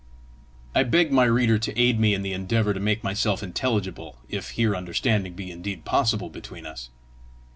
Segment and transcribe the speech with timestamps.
[0.73, 4.49] I beg my reader to aid me in the endeavour to make myself intelligible if
[4.57, 6.89] here understanding be indeed possible between us.